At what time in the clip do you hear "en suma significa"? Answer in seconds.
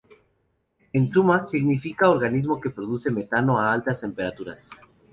0.93-2.09